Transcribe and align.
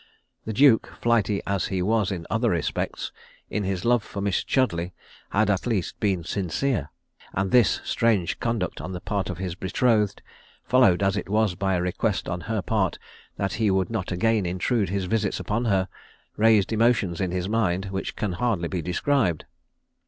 The 0.45 0.53
duke, 0.53 0.91
flighty 0.99 1.43
as 1.45 1.67
he 1.67 1.83
was 1.83 2.11
in 2.11 2.25
other 2.27 2.49
respects, 2.49 3.11
in 3.51 3.63
his 3.63 3.85
love 3.85 4.01
for 4.01 4.19
Miss 4.19 4.43
Chudleigh 4.43 4.93
had 5.29 5.47
at 5.51 5.67
least 5.67 5.99
been 5.99 6.23
sincere; 6.23 6.89
and 7.33 7.51
this 7.51 7.79
strange 7.83 8.39
conduct 8.39 8.81
on 8.81 8.93
the 8.93 8.99
part 8.99 9.29
of 9.29 9.37
his 9.37 9.53
betrothed, 9.53 10.23
followed 10.63 11.03
as 11.03 11.15
it 11.17 11.29
was 11.29 11.53
by 11.53 11.75
a 11.75 11.81
request 11.83 12.27
on 12.27 12.41
her 12.49 12.63
part 12.63 12.97
that 13.37 13.53
he 13.61 13.69
would 13.69 13.91
not 13.91 14.11
again 14.11 14.43
intrude 14.47 14.89
his 14.89 15.05
visits 15.05 15.39
upon 15.39 15.65
her, 15.65 15.87
raised 16.35 16.73
emotions 16.73 17.21
in 17.21 17.29
his 17.29 17.47
mind 17.47 17.85
which 17.91 18.15
can 18.15 18.31
hardly 18.33 18.67
be 18.69 18.81
described. 18.81 19.45